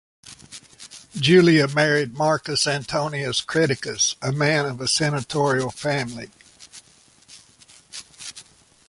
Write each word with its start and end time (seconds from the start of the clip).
Julia 1.15 1.67
married 1.67 2.17
Marcus 2.17 2.65
Antonius 2.65 3.39
Creticus, 3.41 4.15
a 4.19 4.31
man 4.31 4.65
of 4.65 4.81
a 4.81 4.87
senatorial 4.87 5.69
family. 5.69 6.31